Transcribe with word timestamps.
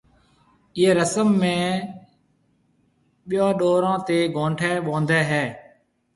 ايئيَ 0.77 0.89
رسم 0.99 1.27
۾ 1.43 1.51
ٻيون 3.27 3.51
ڏورون 3.59 3.95
تيَ 4.07 4.17
گھونٺيَ 4.35 4.71
ٻونڌي 4.85 5.21
ھيَََ 5.31 5.43